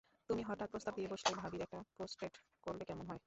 [0.29, 2.37] তুমিই হঠাৎ প্রস্তাব দিয়ে বসলে, ভাবির একটা পোর্ট্রেট
[2.63, 3.19] করলে কেমন হয়।